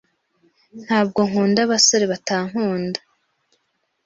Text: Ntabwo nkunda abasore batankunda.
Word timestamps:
Ntabwo 0.85 1.19
nkunda 1.29 1.59
abasore 1.65 2.05
batankunda. 2.11 2.99